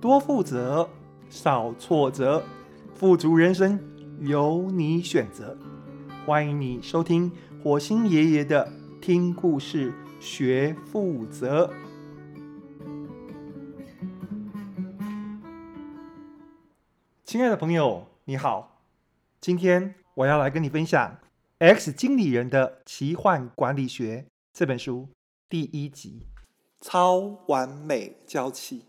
[0.00, 0.88] 多负责，
[1.28, 2.40] 少挫折，
[2.94, 3.80] 富足人生
[4.20, 5.58] 由你选择。
[6.24, 7.32] 欢迎你收听
[7.64, 11.68] 火星爷爷的听故事学负责。
[17.24, 18.80] 亲爱的朋友，你好，
[19.40, 21.10] 今天我要来跟你分享
[21.58, 25.08] 《X 经理人的奇幻管理学》这本书
[25.48, 26.28] 第一集：
[26.80, 27.18] 超
[27.48, 28.87] 完美娇妻。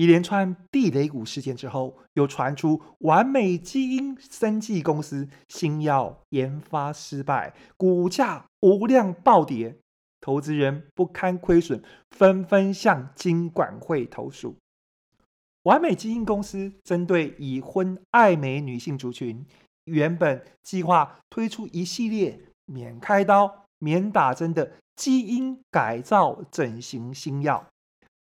[0.00, 9.76] 一连串地雷股事件之后，又传出完美基因生技公司新药研发失败，股价无量暴跌，
[10.18, 11.82] 投资人不堪亏损，
[12.12, 14.56] 纷纷向金管会投诉。
[15.64, 19.44] 完美基因公司针对已婚爱美女性族群，
[19.84, 27.66] 原本计划推出一系列免开刀、免打针的基因改造整形新药。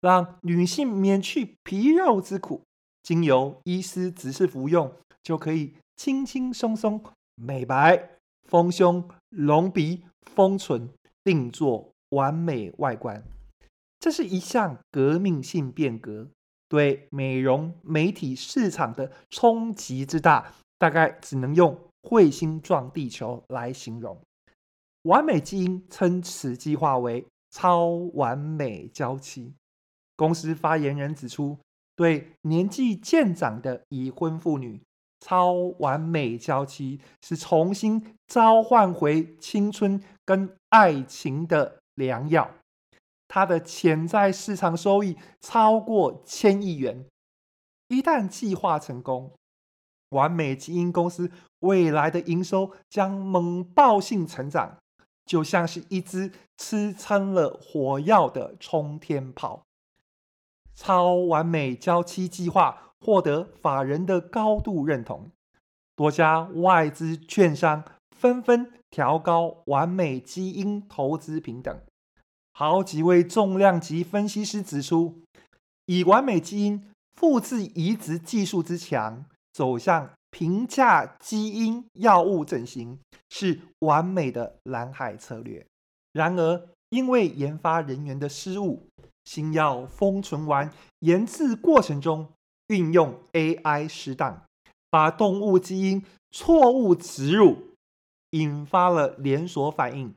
[0.03, 2.61] 让女性免去皮肉之苦，
[3.03, 7.02] 经由医师指示服用，就可以轻轻松松
[7.36, 8.17] 美白、
[8.50, 10.89] 丰胸、隆鼻、丰唇，
[11.23, 13.23] 定做完美外观。
[13.97, 16.28] 这是一项革命性变革，
[16.67, 24.19] 对美容美体市场的冲击之大，大概只能用彗星撞地球来形容。
[25.03, 27.85] 完美基因称此计划为“超
[28.16, 29.53] 完美娇妻”。
[30.23, 31.57] 公司发言人指出，
[31.97, 34.81] 对年纪渐长的已婚妇女，
[35.19, 42.49] 超完美娇妻是重新召唤回青春跟爱情的良药。
[43.27, 47.05] 它的潜在市场收益超过千亿元。
[47.89, 49.29] 一旦计划成功，
[50.11, 51.29] 完美基因公司
[51.59, 54.77] 未来的营收将猛爆性成长，
[55.25, 59.66] 就像是一支吃撑了火药的冲天炮。
[60.86, 65.31] 超完美交期计划获得法人的高度认同，
[65.96, 71.80] 多家外资券商纷纷调高完美基因投资评等。
[72.52, 75.22] 好几位重量级分析师指出，
[75.85, 83.00] 以完美基因复制移植技术之强，走向平价基因药物整形
[83.30, 85.66] 是完美的蓝海策略。
[86.12, 88.86] 然而，因为研发人员的失误。
[89.25, 92.28] 新药丰唇丸研制过程中
[92.67, 94.44] 运用 AI 失当，
[94.89, 97.57] 把动物基因错误植入，
[98.31, 100.13] 引发了连锁反应，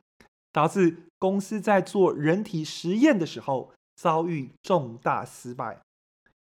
[0.53, 5.81] 导致公司在做人体实验的时候遭遇重大失败。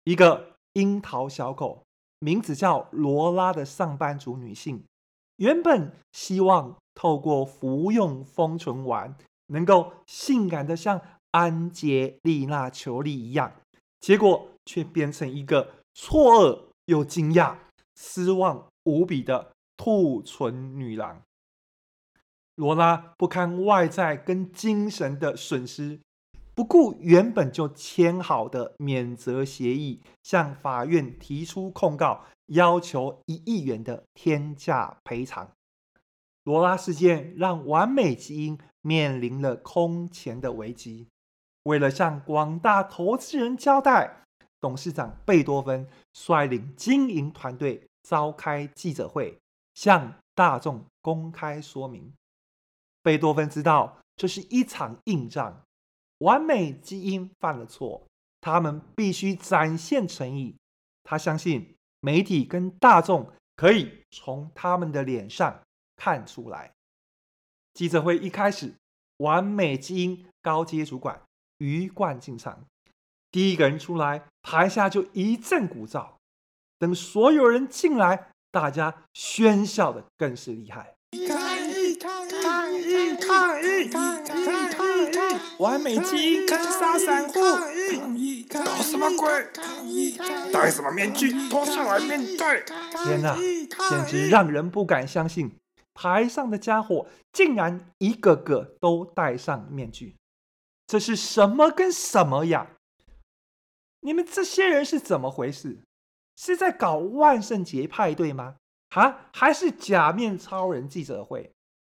[0.03, 1.83] 一个樱桃小口，
[2.19, 4.83] 名字叫罗拉的上班族女性，
[5.37, 9.15] 原本希望透过服用丰唇丸，
[9.47, 11.01] 能够性感的像。
[11.31, 13.53] 安杰丽娜·裘丽一样，
[13.99, 17.55] 结果却变成一个错愕又惊讶、
[17.95, 21.21] 失望无比的兔唇女郎。
[22.55, 25.99] 罗拉不堪外在跟精神的损失，
[26.53, 35.51] 不顾原本就签好的免责协议，向法院提出控告，要求一亿元的天价赔偿。
[36.43, 41.07] 罗拉事件让完美基因面临了空前的危机。
[41.63, 44.23] 为了向广大投资人交代，
[44.59, 49.37] 董事长贝多芬率领经营团队召开记者会，
[49.73, 52.13] 向大众公开说明。
[53.01, 55.61] 贝多芬知道这是一场硬仗，
[56.19, 58.05] 完美基因犯了错，
[58.41, 60.55] 他们必须展现诚意。
[61.03, 65.61] 他相信媒体跟大众可以从他们的脸上
[65.95, 66.71] 看出来。
[67.73, 68.73] 记者会一开始，
[69.17, 71.21] 完美基因高阶主管。
[71.59, 72.65] 鱼贯进场，
[73.31, 76.07] 第一个人出来，台下就一阵鼓噪。
[76.77, 80.95] 等所有人进来，大家喧笑的更是厉害。
[81.27, 81.95] 抗议！
[81.95, 83.15] 抗议！
[83.17, 83.89] 抗议！
[83.89, 83.89] 抗议！
[83.89, 84.71] 抗议！
[84.71, 85.39] 抗议！
[85.59, 87.33] 完美基因坑杀散户！
[87.33, 88.43] 抗议！
[88.43, 89.27] 搞什么鬼？
[89.53, 90.17] 抗议！
[90.53, 91.31] 戴什么面具？
[91.49, 92.63] 脱下来面对！
[93.03, 93.35] 天哪，
[93.89, 95.51] 简直让人不敢相信，
[95.93, 100.15] 台上的家伙竟然一个个都戴上面具。
[100.89, 102.71] 这是什么跟什么呀？
[103.99, 105.83] 你们这些人是怎么回事？
[106.35, 108.55] 是在搞万圣节派对吗？
[108.95, 111.51] 啊，还是假面超人记者会？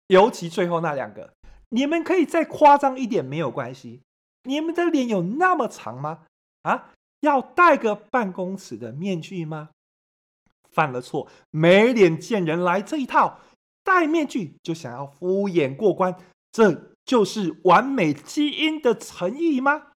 [0.08, 1.34] 尤其最后那两个，
[1.72, 4.02] 你们可以再夸张一点没有关系。
[4.44, 6.28] 你们的脸有那么长吗？
[6.62, 9.72] 啊，要戴个办公室的面具吗？
[10.72, 13.42] 犯了错，没脸见人来这一套，
[13.84, 16.18] 戴面具就想要敷衍过关，
[16.54, 16.95] 这。
[17.06, 19.88] 就是完美基因的诚意吗？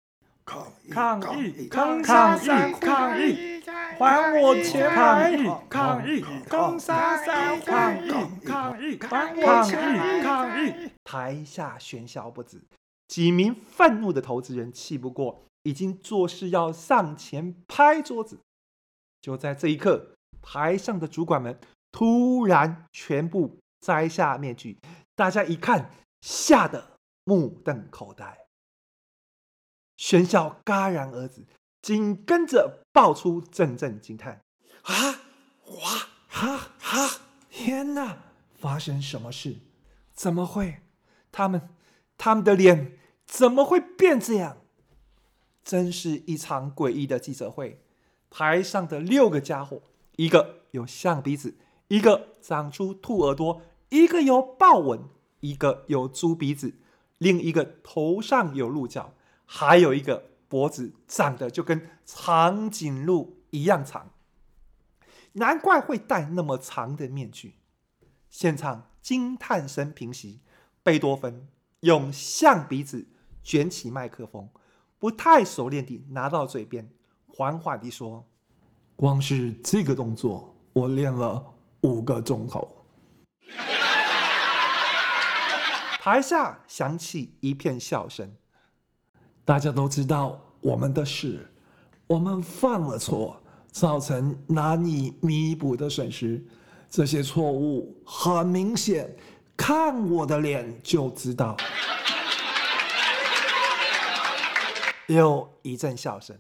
[0.44, 0.90] 抗议！
[0.90, 1.68] 抗议！
[1.68, 2.72] 抗议！
[2.80, 3.62] 抗议！
[3.98, 4.88] 还我钱！
[4.90, 5.50] 抗议！
[5.68, 6.24] 抗议！
[6.48, 7.60] 攻杀三！
[7.60, 8.10] 抗议！
[8.44, 8.98] 抗议！
[9.02, 10.22] 还我钱！
[10.22, 10.90] 抗议！
[11.04, 12.62] 台下喧嚣不止，
[13.08, 18.38] 几名愤怒的投资人气不过，已经作势要上前拍桌子。
[19.20, 21.58] 就在这一刻，台上的主管们
[21.90, 24.78] 突然全部摘下面具，
[25.14, 25.90] 大家一看，
[26.22, 26.97] 吓得
[27.28, 28.46] 目瞪口呆。
[29.98, 31.44] 喧嚣戛然而止，
[31.82, 34.40] 紧跟着爆出阵阵惊叹
[34.84, 35.20] ：“啊，
[35.66, 37.20] 哇，哈哈！
[37.50, 38.16] 天哪，
[38.54, 39.56] 发生什么事？
[40.14, 40.80] 怎么会？
[41.30, 41.68] 他们，
[42.16, 44.56] 他们的脸怎么会变这样？
[45.62, 47.84] 真是一场诡异的记者会。
[48.30, 49.82] 台上的六个家伙，
[50.16, 51.56] 一个有象鼻子，
[51.88, 53.60] 一个长出兔耳朵，
[53.90, 55.08] 一个有豹纹，
[55.40, 56.74] 一个有猪鼻子，
[57.18, 59.14] 另一个头上有鹿角。”
[59.50, 64.10] 还有一个脖子长得就跟长颈鹿一样长，
[65.32, 67.54] 难怪会戴那么长的面具。
[68.28, 70.40] 现场惊叹声平息，
[70.82, 71.48] 贝多芬
[71.80, 73.08] 用象鼻子
[73.42, 74.50] 卷起麦克风，
[74.98, 76.90] 不太熟练地拿到嘴边，
[77.26, 78.26] 缓缓地说
[78.96, 81.42] ：“光是这个动作，我练了
[81.80, 82.70] 五个钟头。”
[86.10, 88.26] 台下响起一片笑声。
[89.44, 91.46] 大家都知道我们的事，
[92.06, 93.38] 我们犯了错，
[93.70, 96.42] 造成难以弥补的损失。
[96.88, 99.14] 这些错误很明显，
[99.54, 101.54] 看我的脸就知道。
[105.08, 106.34] 又一阵笑声。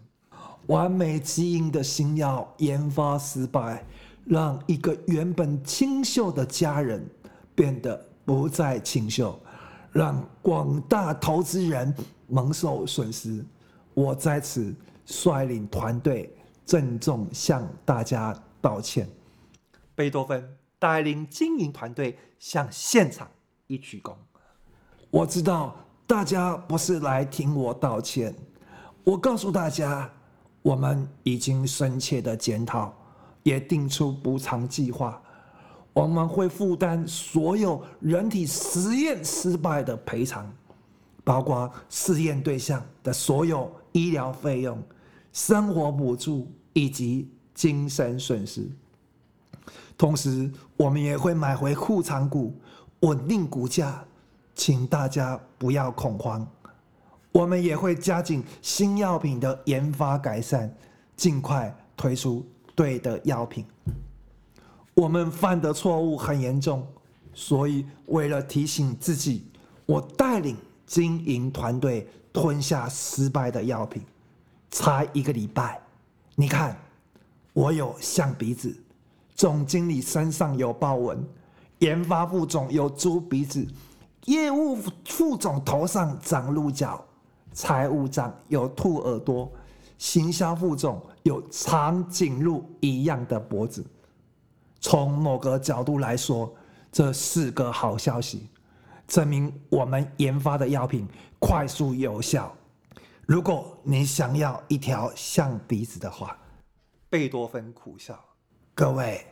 [0.68, 3.84] 完美基因的新药研发失败，
[4.24, 7.06] 让一个原本清秀的家人
[7.54, 9.38] 变得不再清秀，
[9.92, 11.94] 让广大投资人。
[12.30, 13.42] 蒙受损失，
[13.94, 14.76] 我在此
[15.06, 16.30] 率领团队
[16.66, 19.08] 郑重向大家道歉。
[19.94, 20.46] 贝多芬
[20.78, 23.26] 带领经营团队向现场
[23.66, 24.14] 一鞠躬。
[25.08, 25.74] 我知道
[26.06, 28.34] 大家不是来听我道歉，
[29.04, 30.10] 我告诉大家，
[30.60, 32.94] 我们已经深切的检讨，
[33.42, 35.22] 也定出补偿计划，
[35.98, 40.48] 我们会负担所有人体实验失败的赔偿。
[41.24, 44.82] 包括试验对象的所有医疗费用、
[45.30, 48.66] 生活补助以及精神损失。
[49.98, 52.54] 同时，我们也会买回护长股，
[53.00, 54.02] 稳定股价，
[54.54, 56.48] 请大家不要恐慌。
[57.30, 60.74] 我们也会加紧新药品的研发改善，
[61.14, 62.42] 尽快推出
[62.74, 63.66] 对的药品。
[64.98, 66.84] 我们犯的错误很严重，
[67.32, 69.44] 所以为了提醒自己，
[69.86, 70.56] 我带领。
[70.88, 74.02] 经营团队吞下失败的药品，
[74.70, 75.78] 才一个礼拜。
[76.34, 76.74] 你看，
[77.52, 78.74] 我有象鼻子，
[79.34, 81.22] 总经理身上有豹纹，
[81.80, 83.68] 研发副总有猪鼻子，
[84.24, 87.04] 业务副总头上长鹿角，
[87.52, 89.52] 财务长有兔耳朵，
[89.98, 93.84] 行销副总有长颈鹿一样的脖子。
[94.90, 96.50] 从某个角度来说，
[96.90, 98.48] 这是个好消息。
[99.06, 101.06] 证明我们研发的药品
[101.38, 102.56] 快速有效。
[103.26, 106.34] 如果你想要一条象鼻子的话，
[107.10, 108.18] 贝多芬苦笑。
[108.74, 109.26] 各位，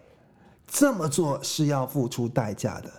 [0.67, 2.93] 这么做是要付出代价的。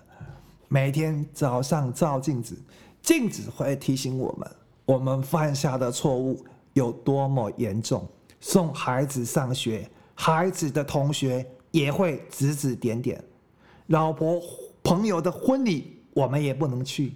[0.68, 2.60] 每天早上照镜子，
[3.04, 4.56] 镜子会提醒我们，
[4.86, 6.44] 我们犯下的错误
[6.74, 8.10] 有多么严重。
[8.40, 13.24] 送孩子上学，孩子的同学也会指指点点。
[13.88, 14.42] 老婆
[14.84, 15.94] 朋友的婚礼。
[16.18, 17.14] 我们也不能去，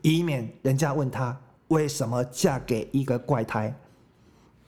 [0.00, 3.72] 以免人家问他为什么嫁给一个怪胎。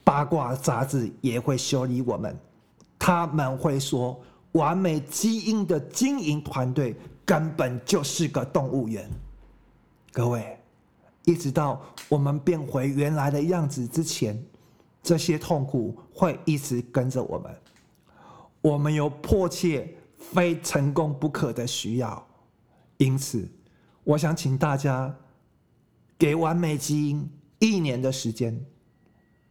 [0.04, 2.38] 八卦杂志也会修理我们，
[2.96, 4.16] 他们会说
[4.52, 9.10] 完美基因的经营团队根本就是个动物园。
[10.12, 10.56] 各位，
[11.24, 14.40] 一直到我们变回原来的样子之前，
[15.02, 17.52] 这些痛苦会一直跟着我们。
[18.64, 22.26] 我们有迫切非成功不可的需要，
[22.96, 23.46] 因此。
[24.04, 25.14] 我想请大家
[26.18, 28.64] 给完美基因一年的时间，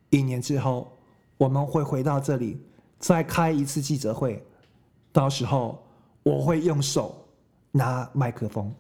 [0.09, 0.97] 一年之后
[1.37, 2.59] 我们会回到这里
[2.97, 4.43] 再开一次记者会，
[5.11, 5.83] 到时候
[6.23, 7.27] 我会用手
[7.71, 8.73] 拿麦克风。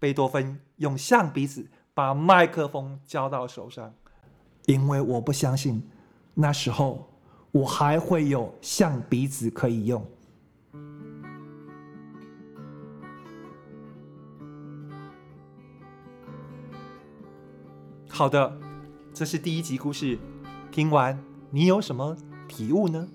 [0.00, 3.94] 贝多芬用象鼻子把麦克风交到手上，
[4.66, 5.88] 因为我不相信
[6.34, 7.07] 那时候
[7.50, 10.04] 我还会有象鼻子可以用。
[18.08, 18.58] 好的，
[19.14, 20.18] 这是第一集故事，
[20.72, 22.16] 听完你有什么
[22.48, 23.08] 体悟呢？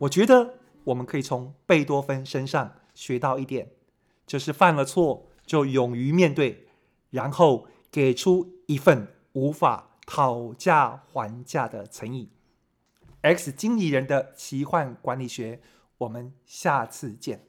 [0.00, 3.70] 我觉得我们可以从贝多芬身上学到一点，
[4.26, 6.66] 就是犯了错就勇于面对，
[7.10, 12.28] 然后给出一份无法讨价还价的诚意。
[13.24, 15.58] X 经理人的奇幻管理学，
[15.96, 17.46] 我们下次见。